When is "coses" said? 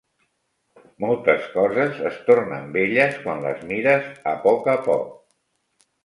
1.57-1.99